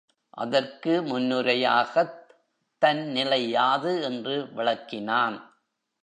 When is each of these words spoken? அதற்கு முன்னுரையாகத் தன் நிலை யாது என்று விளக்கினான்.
அதற்கு 0.29 1.01
முன்னுரையாகத் 1.01 2.19
தன் 2.77 3.03
நிலை 3.07 3.49
யாது 3.49 4.01
என்று 4.01 4.49
விளக்கினான். 4.55 5.37